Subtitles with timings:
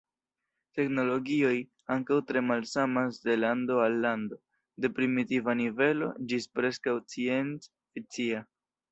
[0.77, 1.57] Teknologioj
[1.95, 4.37] ankaŭ tre malsamas de lando al lando,
[4.85, 8.41] de primitiva nivelo ĝis preskaŭ scienc-fikcia.